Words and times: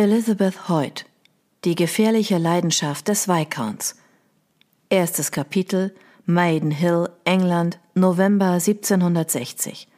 Elizabeth 0.00 0.68
Hoyt 0.68 1.06
Die 1.64 1.74
gefährliche 1.74 2.38
Leidenschaft 2.38 3.08
des 3.08 3.26
Viscounts. 3.26 3.96
Erstes 4.90 5.32
Kapitel 5.32 5.92
Maidenhill, 6.24 7.08
England, 7.24 7.80
November 7.94 8.52
1760 8.52 9.88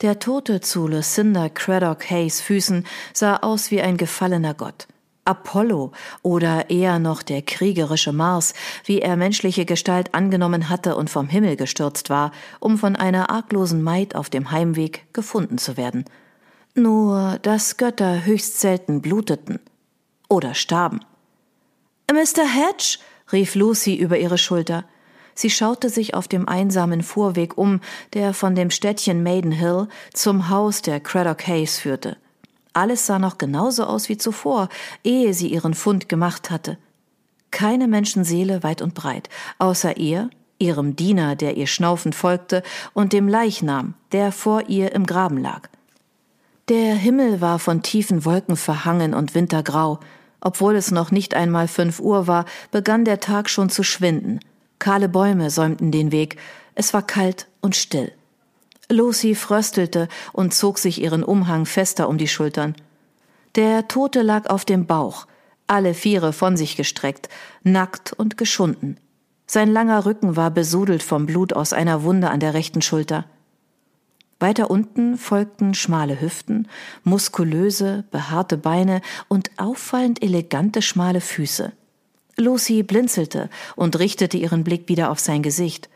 Der 0.00 0.18
Tote 0.18 0.62
zu 0.62 0.88
Lucinda 0.88 1.50
Craddock 1.50 2.10
Hayes 2.10 2.40
Füßen 2.40 2.86
sah 3.12 3.36
aus 3.36 3.70
wie 3.70 3.82
ein 3.82 3.98
gefallener 3.98 4.54
Gott. 4.54 4.88
Apollo 5.26 5.92
oder 6.22 6.70
eher 6.70 6.98
noch 6.98 7.22
der 7.22 7.42
kriegerische 7.42 8.14
Mars, 8.14 8.54
wie 8.86 9.02
er 9.02 9.16
menschliche 9.16 9.66
Gestalt 9.66 10.14
angenommen 10.14 10.70
hatte 10.70 10.96
und 10.96 11.10
vom 11.10 11.28
Himmel 11.28 11.56
gestürzt 11.56 12.08
war, 12.08 12.32
um 12.58 12.78
von 12.78 12.96
einer 12.96 13.28
arglosen 13.28 13.82
Maid 13.82 14.14
auf 14.14 14.30
dem 14.30 14.50
Heimweg 14.50 15.04
gefunden 15.12 15.58
zu 15.58 15.76
werden– 15.76 16.06
nur, 16.76 17.38
dass 17.42 17.76
Götter 17.76 18.24
höchst 18.24 18.60
selten 18.60 19.00
bluteten 19.02 19.60
oder 20.28 20.54
starben. 20.54 21.00
Mr. 22.10 22.44
Hedge, 22.44 22.98
rief 23.32 23.54
Lucy 23.54 23.94
über 23.94 24.18
ihre 24.18 24.38
Schulter. 24.38 24.84
Sie 25.34 25.50
schaute 25.50 25.90
sich 25.90 26.14
auf 26.14 26.28
dem 26.28 26.48
einsamen 26.48 27.02
Fuhrweg 27.02 27.58
um, 27.58 27.80
der 28.14 28.32
von 28.32 28.54
dem 28.54 28.70
Städtchen 28.70 29.22
Maidenhill 29.22 29.88
zum 30.12 30.48
Haus 30.48 30.82
der 30.82 31.00
Craddock 31.00 31.46
Hayes 31.46 31.78
führte. 31.78 32.16
Alles 32.72 33.06
sah 33.06 33.18
noch 33.18 33.38
genauso 33.38 33.84
aus 33.84 34.08
wie 34.08 34.16
zuvor, 34.16 34.68
ehe 35.02 35.34
sie 35.34 35.48
ihren 35.48 35.74
Fund 35.74 36.08
gemacht 36.08 36.50
hatte. 36.50 36.78
Keine 37.50 37.88
Menschenseele 37.88 38.62
weit 38.62 38.82
und 38.82 38.94
breit, 38.94 39.28
außer 39.58 39.96
ihr, 39.96 40.30
ihrem 40.58 40.96
Diener, 40.96 41.36
der 41.36 41.56
ihr 41.56 41.66
schnaufend 41.66 42.14
folgte, 42.14 42.62
und 42.92 43.12
dem 43.12 43.28
Leichnam, 43.28 43.94
der 44.12 44.32
vor 44.32 44.68
ihr 44.68 44.92
im 44.92 45.06
Graben 45.06 45.38
lag. 45.38 45.68
Der 46.68 46.96
Himmel 46.96 47.40
war 47.40 47.60
von 47.60 47.82
tiefen 47.82 48.24
Wolken 48.24 48.56
verhangen 48.56 49.14
und 49.14 49.36
wintergrau. 49.36 50.00
Obwohl 50.40 50.74
es 50.74 50.90
noch 50.90 51.12
nicht 51.12 51.32
einmal 51.34 51.68
fünf 51.68 52.00
Uhr 52.00 52.26
war, 52.26 52.44
begann 52.72 53.04
der 53.04 53.20
Tag 53.20 53.48
schon 53.48 53.70
zu 53.70 53.84
schwinden. 53.84 54.40
Kahle 54.80 55.08
Bäume 55.08 55.50
säumten 55.50 55.92
den 55.92 56.10
Weg. 56.10 56.38
Es 56.74 56.92
war 56.92 57.02
kalt 57.02 57.46
und 57.60 57.76
still. 57.76 58.10
Lucy 58.90 59.36
fröstelte 59.36 60.08
und 60.32 60.54
zog 60.54 60.78
sich 60.78 61.00
ihren 61.00 61.22
Umhang 61.22 61.66
fester 61.66 62.08
um 62.08 62.18
die 62.18 62.28
Schultern. 62.28 62.74
Der 63.54 63.86
Tote 63.86 64.22
lag 64.22 64.50
auf 64.50 64.64
dem 64.64 64.86
Bauch, 64.86 65.26
alle 65.68 65.94
Viere 65.94 66.32
von 66.32 66.56
sich 66.56 66.76
gestreckt, 66.76 67.28
nackt 67.62 68.12
und 68.12 68.36
geschunden. 68.36 68.98
Sein 69.46 69.72
langer 69.72 70.04
Rücken 70.04 70.34
war 70.34 70.50
besudelt 70.50 71.04
vom 71.04 71.26
Blut 71.26 71.52
aus 71.52 71.72
einer 71.72 72.02
Wunde 72.02 72.28
an 72.28 72.40
der 72.40 72.54
rechten 72.54 72.82
Schulter. 72.82 73.24
Weiter 74.38 74.70
unten 74.70 75.16
folgten 75.16 75.72
schmale 75.72 76.20
Hüften, 76.20 76.68
muskulöse, 77.04 78.04
behaarte 78.10 78.58
Beine 78.58 79.00
und 79.28 79.50
auffallend 79.56 80.22
elegante 80.22 80.82
schmale 80.82 81.22
Füße. 81.22 81.72
Lucy 82.36 82.82
blinzelte 82.82 83.48
und 83.76 83.98
richtete 83.98 84.36
ihren 84.36 84.62
Blick 84.62 84.88
wieder 84.88 85.10
auf 85.10 85.20
sein 85.20 85.42
Gesicht. 85.42 85.88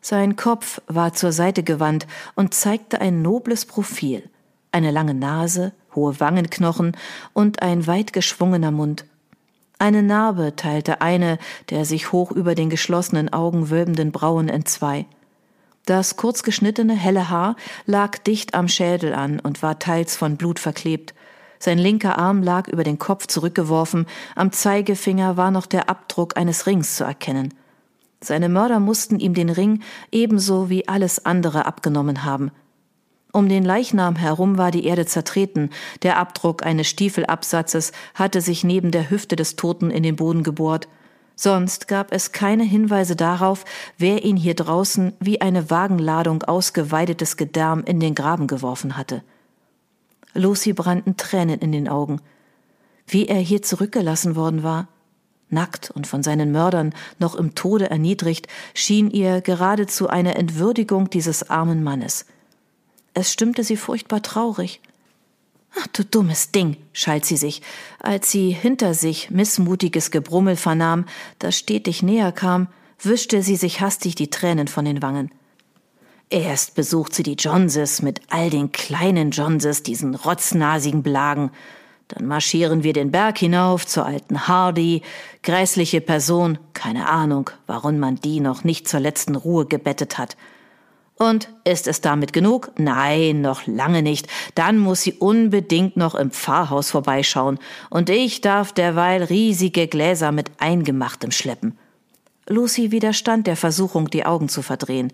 Sein 0.00 0.36
Kopf 0.36 0.80
war 0.86 1.12
zur 1.12 1.32
Seite 1.32 1.62
gewandt 1.62 2.06
und 2.34 2.54
zeigte 2.54 3.02
ein 3.02 3.20
nobles 3.20 3.66
Profil, 3.66 4.22
eine 4.72 4.90
lange 4.90 5.14
Nase, 5.14 5.72
hohe 5.94 6.18
Wangenknochen 6.20 6.96
und 7.34 7.60
ein 7.62 7.86
weit 7.86 8.14
geschwungener 8.14 8.70
Mund. 8.70 9.04
Eine 9.78 10.02
Narbe 10.02 10.56
teilte 10.56 11.02
eine 11.02 11.38
der 11.68 11.84
sich 11.84 12.12
hoch 12.12 12.30
über 12.30 12.54
den 12.54 12.70
geschlossenen 12.70 13.30
Augen 13.32 13.68
wölbenden 13.68 14.10
Brauen 14.12 14.48
entzwei. 14.48 15.04
Das 15.86 16.16
kurz 16.16 16.42
geschnittene, 16.42 16.94
helle 16.94 17.28
Haar 17.28 17.56
lag 17.84 18.16
dicht 18.18 18.54
am 18.54 18.68
Schädel 18.68 19.12
an 19.12 19.38
und 19.38 19.62
war 19.62 19.78
teils 19.78 20.16
von 20.16 20.36
Blut 20.36 20.58
verklebt. 20.58 21.14
Sein 21.58 21.78
linker 21.78 22.18
Arm 22.18 22.42
lag 22.42 22.68
über 22.68 22.84
den 22.84 22.98
Kopf 22.98 23.26
zurückgeworfen, 23.26 24.06
am 24.34 24.50
Zeigefinger 24.50 25.36
war 25.36 25.50
noch 25.50 25.66
der 25.66 25.88
Abdruck 25.88 26.36
eines 26.36 26.66
Rings 26.66 26.96
zu 26.96 27.04
erkennen. 27.04 27.52
Seine 28.22 28.48
Mörder 28.48 28.80
mussten 28.80 29.20
ihm 29.20 29.34
den 29.34 29.50
Ring 29.50 29.82
ebenso 30.10 30.70
wie 30.70 30.88
alles 30.88 31.26
andere 31.26 31.66
abgenommen 31.66 32.24
haben. 32.24 32.50
Um 33.32 33.48
den 33.48 33.64
Leichnam 33.64 34.16
herum 34.16 34.56
war 34.56 34.70
die 34.70 34.84
Erde 34.86 35.04
zertreten, 35.04 35.70
der 36.02 36.18
Abdruck 36.18 36.64
eines 36.64 36.86
Stiefelabsatzes 36.88 37.92
hatte 38.14 38.40
sich 38.40 38.64
neben 38.64 38.90
der 38.90 39.10
Hüfte 39.10 39.36
des 39.36 39.56
Toten 39.56 39.90
in 39.90 40.02
den 40.02 40.16
Boden 40.16 40.44
gebohrt, 40.44 40.88
Sonst 41.36 41.88
gab 41.88 42.12
es 42.12 42.32
keine 42.32 42.64
Hinweise 42.64 43.16
darauf, 43.16 43.64
wer 43.98 44.24
ihn 44.24 44.36
hier 44.36 44.54
draußen 44.54 45.14
wie 45.18 45.40
eine 45.40 45.68
Wagenladung 45.70 46.42
ausgeweidetes 46.44 47.36
Gedärm 47.36 47.82
in 47.84 47.98
den 47.98 48.14
Graben 48.14 48.46
geworfen 48.46 48.96
hatte. 48.96 49.22
Lucy 50.34 50.72
brannten 50.72 51.16
Tränen 51.16 51.60
in 51.60 51.72
den 51.72 51.88
Augen. 51.88 52.20
Wie 53.06 53.26
er 53.26 53.38
hier 53.38 53.62
zurückgelassen 53.62 54.36
worden 54.36 54.62
war, 54.62 54.88
nackt 55.48 55.90
und 55.90 56.06
von 56.06 56.22
seinen 56.22 56.52
Mördern 56.52 56.94
noch 57.18 57.34
im 57.34 57.54
Tode 57.54 57.90
erniedrigt, 57.90 58.48
schien 58.74 59.10
ihr 59.10 59.40
geradezu 59.40 60.08
eine 60.08 60.34
Entwürdigung 60.36 61.10
dieses 61.10 61.50
armen 61.50 61.82
Mannes. 61.82 62.26
Es 63.12 63.32
stimmte 63.32 63.62
sie 63.62 63.76
furchtbar 63.76 64.22
traurig. 64.22 64.80
Ach, 65.78 65.86
du 65.88 66.04
dummes 66.04 66.52
Ding, 66.52 66.76
schalt 66.92 67.24
sie 67.24 67.36
sich, 67.36 67.62
als 67.98 68.30
sie 68.30 68.50
hinter 68.50 68.94
sich 68.94 69.30
missmutiges 69.30 70.10
Gebrummel 70.10 70.56
vernahm, 70.56 71.04
das 71.38 71.58
stetig 71.58 72.02
näher 72.02 72.32
kam, 72.32 72.68
wischte 73.00 73.42
sie 73.42 73.56
sich 73.56 73.80
hastig 73.80 74.14
die 74.14 74.30
Tränen 74.30 74.68
von 74.68 74.84
den 74.84 75.02
Wangen. 75.02 75.30
Erst 76.30 76.74
besucht 76.74 77.14
sie 77.14 77.22
die 77.22 77.34
Joneses 77.34 78.02
mit 78.02 78.20
all 78.30 78.50
den 78.50 78.72
kleinen 78.72 79.30
Joneses, 79.30 79.82
diesen 79.82 80.14
rotznasigen 80.14 81.02
Blagen. 81.02 81.50
Dann 82.08 82.26
marschieren 82.26 82.82
wir 82.82 82.92
den 82.92 83.10
Berg 83.10 83.38
hinauf 83.38 83.86
zur 83.86 84.06
alten 84.06 84.46
Hardy, 84.46 85.02
grässliche 85.42 86.00
Person, 86.00 86.58
keine 86.72 87.08
Ahnung, 87.08 87.50
warum 87.66 87.98
man 87.98 88.16
die 88.16 88.40
noch 88.40 88.64
nicht 88.64 88.88
zur 88.88 89.00
letzten 89.00 89.36
Ruhe 89.36 89.66
gebettet 89.66 90.18
hat. 90.18 90.36
Und 91.16 91.48
ist 91.64 91.86
es 91.86 92.00
damit 92.00 92.32
genug? 92.32 92.72
Nein, 92.76 93.40
noch 93.40 93.66
lange 93.66 94.02
nicht. 94.02 94.26
Dann 94.56 94.78
muss 94.78 95.02
sie 95.02 95.12
unbedingt 95.12 95.96
noch 95.96 96.16
im 96.16 96.32
Pfarrhaus 96.32 96.90
vorbeischauen. 96.90 97.58
Und 97.88 98.10
ich 98.10 98.40
darf 98.40 98.72
derweil 98.72 99.22
riesige 99.22 99.86
Gläser 99.86 100.32
mit 100.32 100.50
Eingemachtem 100.58 101.30
schleppen. 101.30 101.78
Lucy 102.48 102.90
widerstand 102.90 103.46
der 103.46 103.56
Versuchung, 103.56 104.10
die 104.10 104.26
Augen 104.26 104.48
zu 104.48 104.60
verdrehen. 104.60 105.12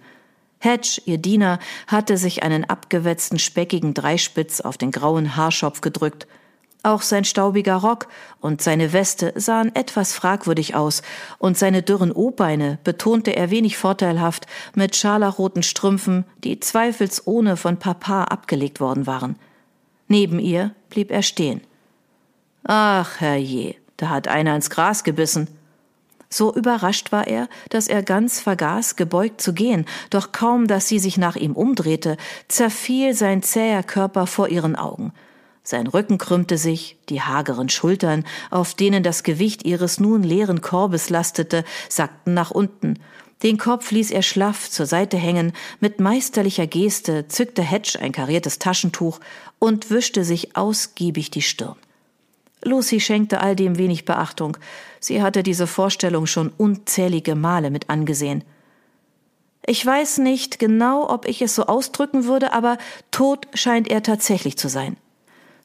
Hedge, 0.58 1.02
ihr 1.04 1.18
Diener, 1.18 1.58
hatte 1.86 2.16
sich 2.16 2.42
einen 2.42 2.64
abgewetzten, 2.64 3.38
speckigen 3.38 3.94
Dreispitz 3.94 4.60
auf 4.60 4.78
den 4.78 4.90
grauen 4.90 5.36
Haarschopf 5.36 5.80
gedrückt 5.80 6.26
auch 6.82 7.02
sein 7.02 7.24
staubiger 7.24 7.76
Rock 7.76 8.08
und 8.40 8.62
seine 8.62 8.92
Weste 8.92 9.32
sahen 9.36 9.74
etwas 9.74 10.14
fragwürdig 10.14 10.74
aus, 10.74 11.02
und 11.38 11.58
seine 11.58 11.82
dürren 11.82 12.12
O-Beine 12.12 12.78
betonte 12.84 13.36
er 13.36 13.50
wenig 13.50 13.76
vorteilhaft 13.76 14.46
mit 14.74 14.96
scharlachroten 14.96 15.62
Strümpfen, 15.62 16.24
die 16.44 16.60
zweifelsohne 16.60 17.56
von 17.56 17.78
Papa 17.78 18.24
abgelegt 18.24 18.80
worden 18.80 19.06
waren. 19.06 19.36
Neben 20.08 20.38
ihr 20.38 20.74
blieb 20.88 21.10
er 21.10 21.22
stehen. 21.22 21.60
Ach, 22.64 23.20
herrje, 23.20 23.76
da 23.96 24.08
hat 24.08 24.28
einer 24.28 24.54
ins 24.54 24.70
Gras 24.70 25.04
gebissen. 25.04 25.48
So 26.28 26.54
überrascht 26.54 27.10
war 27.10 27.26
er, 27.26 27.48
dass 27.70 27.88
er 27.88 28.02
ganz 28.02 28.40
vergaß, 28.40 28.94
gebeugt 28.96 29.40
zu 29.40 29.52
gehen, 29.52 29.84
doch 30.10 30.30
kaum, 30.32 30.68
dass 30.68 30.86
sie 30.86 31.00
sich 31.00 31.18
nach 31.18 31.36
ihm 31.36 31.54
umdrehte, 31.54 32.16
zerfiel 32.46 33.14
sein 33.14 33.42
zäher 33.42 33.82
Körper 33.82 34.26
vor 34.26 34.48
ihren 34.48 34.76
Augen– 34.76 35.12
sein 35.62 35.86
Rücken 35.86 36.18
krümmte 36.18 36.58
sich, 36.58 36.96
die 37.08 37.20
hageren 37.20 37.68
Schultern, 37.68 38.24
auf 38.50 38.74
denen 38.74 39.02
das 39.02 39.22
Gewicht 39.22 39.64
ihres 39.64 40.00
nun 40.00 40.22
leeren 40.22 40.62
Korbes 40.62 41.10
lastete, 41.10 41.64
sackten 41.88 42.34
nach 42.34 42.50
unten. 42.50 42.98
Den 43.42 43.56
Kopf 43.56 43.90
ließ 43.90 44.10
er 44.10 44.22
schlaff 44.22 44.70
zur 44.70 44.86
Seite 44.86 45.16
hängen, 45.16 45.52
mit 45.80 46.00
meisterlicher 46.00 46.66
Geste 46.66 47.28
zückte 47.28 47.62
Hedge 47.62 47.98
ein 48.00 48.12
kariertes 48.12 48.58
Taschentuch 48.58 49.20
und 49.58 49.90
wischte 49.90 50.24
sich 50.24 50.56
ausgiebig 50.56 51.30
die 51.30 51.42
Stirn. 51.42 51.76
Lucy 52.62 53.00
schenkte 53.00 53.40
all 53.40 53.56
dem 53.56 53.78
wenig 53.78 54.04
Beachtung. 54.04 54.58
Sie 54.98 55.22
hatte 55.22 55.42
diese 55.42 55.66
Vorstellung 55.66 56.26
schon 56.26 56.52
unzählige 56.56 57.34
Male 57.34 57.70
mit 57.70 57.88
angesehen. 57.88 58.44
Ich 59.64 59.84
weiß 59.84 60.18
nicht 60.18 60.58
genau, 60.58 61.08
ob 61.08 61.26
ich 61.26 61.40
es 61.40 61.54
so 61.54 61.66
ausdrücken 61.66 62.24
würde, 62.24 62.52
aber 62.52 62.76
tot 63.10 63.48
scheint 63.54 63.88
er 63.88 64.02
tatsächlich 64.02 64.58
zu 64.58 64.68
sein. 64.68 64.96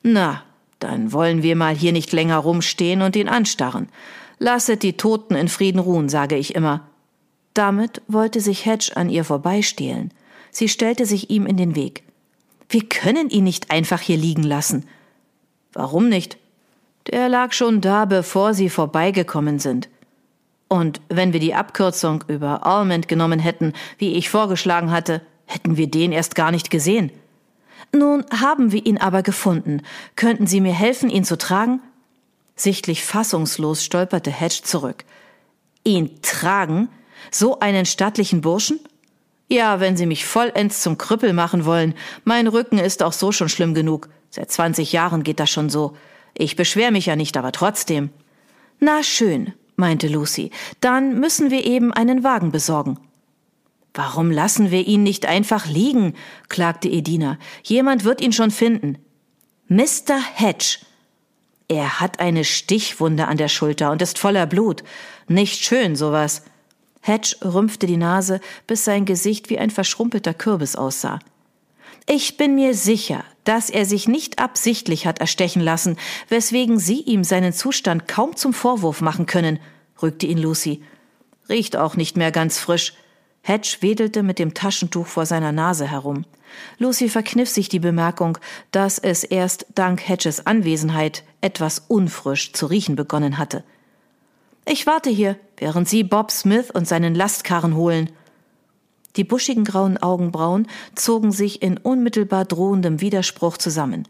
Na, 0.07 0.43
dann 0.77 1.13
wollen 1.13 1.41
wir 1.41 1.55
mal 1.55 1.75
hier 1.75 1.91
nicht 1.91 2.13
länger 2.13 2.37
rumstehen 2.37 3.01
und 3.01 3.15
ihn 3.15 3.27
anstarren. 3.27 3.89
Lasset 4.37 4.83
die 4.83 4.97
Toten 4.97 5.33
in 5.33 5.47
Frieden 5.47 5.79
ruhen, 5.79 6.09
sage 6.09 6.37
ich 6.37 6.53
immer. 6.53 6.87
Damit 7.55 8.03
wollte 8.07 8.39
sich 8.39 8.67
Hedge 8.67 8.91
an 8.93 9.09
ihr 9.09 9.23
vorbeistehlen. 9.23 10.13
Sie 10.51 10.69
stellte 10.69 11.07
sich 11.07 11.31
ihm 11.31 11.47
in 11.47 11.57
den 11.57 11.75
Weg. 11.75 12.03
Wir 12.69 12.87
können 12.87 13.31
ihn 13.31 13.45
nicht 13.45 13.71
einfach 13.71 13.99
hier 13.99 14.17
liegen 14.17 14.43
lassen. 14.43 14.85
Warum 15.73 16.07
nicht? 16.07 16.37
Der 17.07 17.27
lag 17.27 17.51
schon 17.51 17.81
da, 17.81 18.05
bevor 18.05 18.53
sie 18.53 18.69
vorbeigekommen 18.69 19.57
sind. 19.57 19.89
Und 20.67 21.01
wenn 21.09 21.33
wir 21.33 21.39
die 21.39 21.55
Abkürzung 21.55 22.23
über 22.27 22.63
Almond 22.63 23.07
genommen 23.07 23.39
hätten, 23.39 23.73
wie 23.97 24.13
ich 24.13 24.29
vorgeschlagen 24.29 24.91
hatte, 24.91 25.23
hätten 25.47 25.77
wir 25.77 25.87
den 25.87 26.11
erst 26.11 26.35
gar 26.35 26.51
nicht 26.51 26.69
gesehen. 26.69 27.11
Nun 27.93 28.25
haben 28.31 28.71
wir 28.71 28.85
ihn 28.85 28.97
aber 28.97 29.23
gefunden. 29.23 29.81
Könnten 30.15 30.47
Sie 30.47 30.61
mir 30.61 30.73
helfen, 30.73 31.09
ihn 31.09 31.23
zu 31.23 31.37
tragen? 31.37 31.81
Sichtlich 32.55 33.03
fassungslos 33.03 33.83
stolperte 33.83 34.31
Hedge 34.31 34.61
zurück. 34.63 35.03
Ihn 35.83 36.21
tragen? 36.21 36.89
So 37.31 37.59
einen 37.59 37.85
stattlichen 37.85 38.41
Burschen? 38.41 38.79
Ja, 39.47 39.79
wenn 39.79 39.95
Sie 39.95 40.05
mich 40.05 40.25
vollends 40.25 40.81
zum 40.81 40.97
Krüppel 40.97 41.33
machen 41.33 41.65
wollen. 41.65 41.93
Mein 42.23 42.47
Rücken 42.47 42.79
ist 42.79 43.03
auch 43.03 43.13
so 43.13 43.31
schon 43.31 43.49
schlimm 43.49 43.73
genug. 43.73 44.09
Seit 44.29 44.51
20 44.51 44.91
Jahren 44.91 45.23
geht 45.23 45.39
das 45.39 45.51
schon 45.51 45.69
so. 45.69 45.95
Ich 46.33 46.55
beschwer 46.55 46.91
mich 46.91 47.05
ja 47.05 47.15
nicht, 47.15 47.37
aber 47.37 47.51
trotzdem. 47.51 48.09
Na 48.79 49.03
schön, 49.03 49.53
meinte 49.75 50.07
Lucy. 50.07 50.51
Dann 50.81 51.19
müssen 51.19 51.51
wir 51.51 51.65
eben 51.65 51.93
einen 51.93 52.23
Wagen 52.23 52.51
besorgen. 52.51 52.99
Warum 53.95 54.29
lassen 54.29 54.71
wir 54.71 54.85
ihn 54.85 55.03
nicht 55.03 55.25
einfach 55.25 55.65
liegen? 55.65 56.15
klagte 56.49 56.89
Edina. 56.89 57.39
Jemand 57.63 58.03
wird 58.03 58.19
ihn 58.19 58.33
schon 58.33 58.51
finden. 58.51 58.97
Mr. 59.69 60.19
Hedge. 60.33 60.79
Er 61.69 62.01
hat 62.01 62.19
eine 62.19 62.43
Stichwunde 62.43 63.27
an 63.27 63.37
der 63.37 63.47
Schulter 63.47 63.91
und 63.91 64.01
ist 64.01 64.19
voller 64.19 64.45
Blut. 64.45 64.83
Nicht 65.27 65.63
schön, 65.63 65.95
sowas. 65.95 66.43
Hedge 67.01 67.37
rümpfte 67.43 67.87
die 67.87 67.97
Nase, 67.97 68.41
bis 68.67 68.83
sein 68.83 69.05
Gesicht 69.05 69.49
wie 69.49 69.57
ein 69.57 69.71
verschrumpelter 69.71 70.33
Kürbis 70.33 70.75
aussah. 70.75 71.19
Ich 72.05 72.35
bin 72.37 72.53
mir 72.53 72.75
sicher, 72.75 73.23
dass 73.45 73.69
er 73.69 73.85
sich 73.85 74.07
nicht 74.07 74.39
absichtlich 74.39 75.07
hat 75.07 75.19
erstechen 75.19 75.61
lassen, 75.61 75.97
weswegen 76.27 76.79
Sie 76.79 77.01
ihm 77.01 77.23
seinen 77.23 77.53
Zustand 77.53 78.07
kaum 78.07 78.35
zum 78.35 78.53
Vorwurf 78.53 79.01
machen 79.01 79.25
können, 79.25 79.59
rügte 80.01 80.27
ihn 80.27 80.37
Lucy. 80.37 80.83
Riecht 81.47 81.77
auch 81.77 81.95
nicht 81.95 82.17
mehr 82.17 82.31
ganz 82.31 82.59
frisch. 82.59 82.93
Hedge 83.47 83.77
wedelte 83.81 84.23
mit 84.23 84.39
dem 84.39 84.55
Taschentuch 84.55 85.05
vor 85.05 85.27
seiner 85.27 85.51
Nase 85.51 85.87
herum. 85.87 86.25
Lucy 86.79 87.09
verkniff 87.09 87.47
sich 87.47 87.69
die 87.69 87.79
Bemerkung, 87.79 88.39
dass 88.71 88.97
es 88.97 89.23
erst 89.23 89.67
dank 89.75 90.07
Hedges 90.09 90.47
Anwesenheit 90.47 91.23
etwas 91.41 91.83
unfrisch 91.87 92.53
zu 92.53 92.65
riechen 92.65 92.95
begonnen 92.95 93.37
hatte. 93.37 93.63
Ich 94.65 94.87
warte 94.87 95.11
hier, 95.11 95.35
während 95.57 95.87
Sie 95.87 96.03
Bob 96.03 96.31
Smith 96.31 96.71
und 96.71 96.87
seinen 96.87 97.13
Lastkarren 97.13 97.75
holen. 97.75 98.09
Die 99.15 99.23
buschigen 99.23 99.63
grauen 99.63 99.99
Augenbrauen 99.99 100.67
zogen 100.95 101.31
sich 101.31 101.61
in 101.61 101.77
unmittelbar 101.77 102.45
drohendem 102.45 102.99
Widerspruch 102.99 103.57
zusammen. 103.57 104.07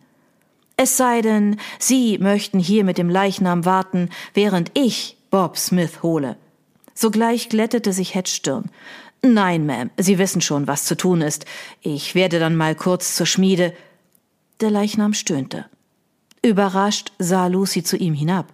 Es 0.78 0.96
sei 0.96 1.22
denn, 1.22 1.58
Sie 1.78 2.20
möchten 2.20 2.58
hier 2.58 2.86
mit 2.86 2.98
dem 2.98 3.10
Leichnam 3.10 3.66
warten, 3.66 4.12
während 4.34 4.72
ich 4.76 5.18
Bob 5.30 5.58
Smith 5.58 6.04
hole. 6.04 6.38
Sogleich 6.94 7.50
glättete 7.50 7.92
sich 7.92 8.16
Hedge 8.16 8.32
Stirn. 8.32 8.70
Nein, 9.34 9.66
Ma'am, 9.68 9.90
Sie 9.98 10.20
wissen 10.20 10.40
schon, 10.40 10.68
was 10.68 10.86
zu 10.86 10.96
tun 10.96 11.22
ist. 11.22 11.46
Ich 11.82 12.14
werde 12.14 12.40
dann 12.40 12.56
mal 12.56 12.76
kurz 12.76 13.16
zur 13.16 13.26
Schmiede. 13.26 13.74
Der 14.60 14.70
Leichnam 14.70 15.14
stöhnte. 15.14 15.66
Überrascht 16.44 17.12
sah 17.18 17.48
Lucy 17.48 17.84
zu 17.84 17.98
ihm 17.98 18.14
hinab. 18.14 18.54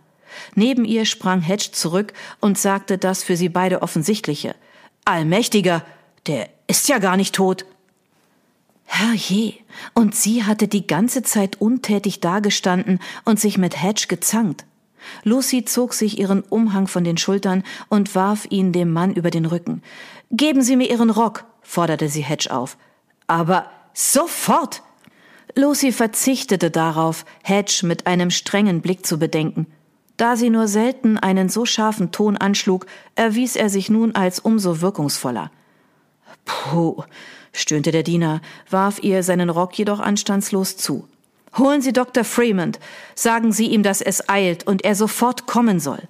Neben 0.56 0.86
ihr 0.86 1.06
sprang 1.06 1.42
Hedge 1.42 1.72
zurück 1.74 2.14
und 2.40 2.58
sagte 2.58 2.98
das 2.98 3.22
für 3.22 3.36
sie 3.36 3.50
beide 3.50 3.82
Offensichtliche. 3.82 4.56
Allmächtiger, 5.04 5.84
der 6.26 6.48
ist 6.68 6.88
ja 6.88 7.00
gar 7.00 7.18
nicht 7.18 7.36
tot. 7.36 7.66
Herrje, 8.86 9.56
und 9.94 10.16
sie 10.16 10.46
hatte 10.46 10.70
die 10.70 10.88
ganze 10.88 11.22
Zeit 11.22 11.60
untätig 11.60 12.22
dagestanden 12.22 13.00
und 13.26 13.42
sich 13.42 13.58
mit 13.58 13.82
Hedge 13.82 14.06
gezankt. 14.08 14.66
Lucy 15.24 15.66
zog 15.66 15.94
sich 15.94 16.20
ihren 16.20 16.42
Umhang 16.42 16.88
von 16.88 17.04
den 17.04 17.18
Schultern 17.18 17.64
und 17.90 18.16
warf 18.16 18.46
ihn 18.50 18.72
dem 18.72 18.92
Mann 18.92 19.14
über 19.14 19.30
den 19.30 19.46
Rücken. 19.46 19.82
Geben 20.32 20.62
Sie 20.62 20.76
mir 20.76 20.90
Ihren 20.90 21.10
Rock, 21.10 21.46
forderte 21.62 22.08
sie 22.08 22.22
Hedge 22.22 22.50
auf. 22.52 22.78
Aber 23.28 23.70
sofort! 23.94 24.84
Lucy 25.56 25.92
verzichtete 25.92 26.72
darauf, 26.72 27.26
Hedge 27.44 27.82
mit 27.84 28.08
einem 28.08 28.32
strengen 28.32 28.82
Blick 28.82 29.06
zu 29.06 29.20
bedenken. 29.20 29.68
Da 30.18 30.36
sie 30.36 30.50
nur 30.50 30.68
selten 30.68 31.18
einen 31.18 31.50
so 31.50 31.66
scharfen 31.66 32.12
Ton 32.12 32.38
anschlug, 32.38 32.86
erwies 33.16 33.56
er 33.56 33.70
sich 33.70 33.90
nun 33.90 34.14
als 34.14 34.40
umso 34.40 34.80
wirkungsvoller. 34.82 35.52
Puh, 36.46 37.04
stöhnte 37.54 37.92
der 37.92 38.04
Diener, 38.04 38.42
warf 38.70 39.02
ihr 39.02 39.24
seinen 39.24 39.50
Rock 39.50 39.78
jedoch 39.78 40.00
anstandslos 40.00 40.78
zu. 40.78 41.08
Holen 41.58 41.82
Sie 41.82 41.94
Dr. 41.94 42.24
Fremont, 42.24 42.80
sagen 43.16 43.52
Sie 43.52 43.68
ihm, 43.68 43.84
dass 43.84 44.02
es 44.02 44.30
eilt 44.30 44.66
und 44.66 44.84
er 44.84 44.96
sofort 44.96 45.48
kommen 45.48 45.80
soll. 45.80 46.08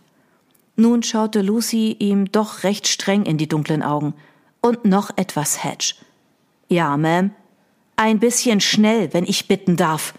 Nun 0.76 1.04
schaute 1.04 1.42
Lucy 1.42 1.96
ihm 2.00 2.32
doch 2.32 2.64
recht 2.64 2.88
streng 2.88 3.24
in 3.26 3.38
die 3.38 3.48
dunklen 3.48 3.84
Augen. 3.84 4.14
Und 4.62 4.86
noch 4.86 5.10
etwas 5.18 5.64
Hedge. 5.64 5.96
Ja, 6.68 6.94
Ma'am. 6.96 7.32
Ein 7.96 8.20
bisschen 8.20 8.62
schnell, 8.62 9.14
wenn 9.14 9.26
ich 9.26 9.48
bitten 9.48 9.76
darf. 9.76 10.14